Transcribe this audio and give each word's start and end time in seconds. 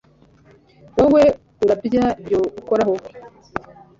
Wowe 0.97 1.23
urabya 1.63 2.05
ibyo 2.21 2.39
ukoraho 2.59 2.93